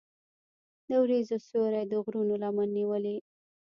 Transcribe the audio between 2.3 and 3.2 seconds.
لمن نیولې.